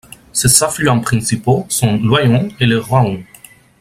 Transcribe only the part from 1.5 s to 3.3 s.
sont l'Oyon et le Rahun.